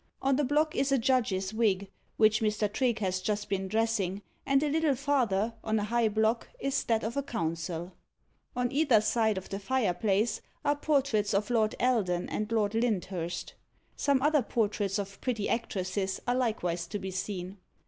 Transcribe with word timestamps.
On 0.19 0.35
the 0.35 0.43
block 0.43 0.75
is 0.75 0.91
a 0.91 0.97
judge's 0.97 1.53
wig, 1.53 1.87
which 2.17 2.41
Mr. 2.41 2.67
Trigge 2.67 2.97
has 3.01 3.21
just 3.21 3.49
been 3.49 3.67
dressing, 3.67 4.23
and 4.47 4.63
a 4.63 4.67
little 4.67 4.95
farther, 4.95 5.53
on 5.63 5.77
a 5.77 5.83
higher 5.83 6.09
block, 6.09 6.49
is 6.59 6.83
that 6.85 7.03
of 7.03 7.17
a 7.17 7.21
counsel. 7.21 7.93
On 8.55 8.71
either 8.71 8.99
side 8.99 9.37
of 9.37 9.49
the 9.49 9.59
fireplace 9.59 10.41
are 10.65 10.75
portraits 10.75 11.35
of 11.35 11.51
Lord 11.51 11.75
Eldon 11.79 12.29
and 12.29 12.51
Lord 12.51 12.73
Lyndhurst. 12.73 13.53
Some 13.95 14.23
other 14.23 14.41
portraits 14.41 14.97
of 14.97 15.21
pretty 15.21 15.47
actresses 15.47 16.19
are 16.27 16.33
likewise 16.33 16.87
to 16.87 16.97
be 16.97 17.11
seen. 17.11 17.59